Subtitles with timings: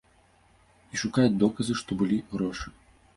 [0.95, 2.67] І шукаюць доказы, што былі грошы.